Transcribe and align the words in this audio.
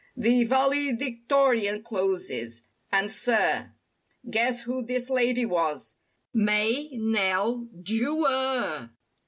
The 0.17 0.45
valedictorian 0.45 1.83
closes—and 1.83 3.11
sir. 3.11 3.75
Guess 4.27 4.61
who 4.61 4.83
this 4.83 5.11
lady 5.11 5.45
was—Mae 5.45 6.89
Nelle 6.93 7.67
DeWer. 7.83 8.89